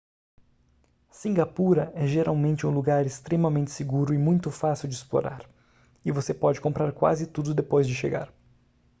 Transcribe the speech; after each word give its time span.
cingapura 1.11 1.91
é 1.93 2.07
geralmente 2.07 2.65
um 2.65 2.71
lugar 2.71 3.05
extremamente 3.05 3.69
seguro 3.69 4.15
e 4.15 4.17
muito 4.17 4.49
fácil 4.49 4.87
de 4.89 4.95
explorar 4.95 5.47
e 6.03 6.11
você 6.11 6.33
pode 6.33 6.59
comprar 6.59 6.91
quase 6.91 7.27
tudo 7.27 7.53
depois 7.53 7.87
de 7.87 7.93
chegar 7.93 8.33